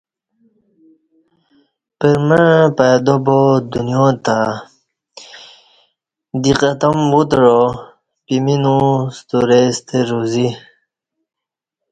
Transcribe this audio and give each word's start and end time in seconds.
پرمع 1.99 2.45
پیدابا 2.77 3.39
دنیاتہ 3.71 4.37
دی 6.41 6.53
قدم 6.59 6.97
وُتعا 7.11 7.59
پمینو 8.25 8.77
سترے 9.15 9.61
ستہ 9.75 9.97
روزی 10.09 10.47